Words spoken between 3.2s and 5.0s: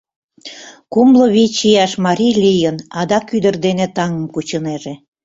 ӱдыр дене таҥым кучынеже.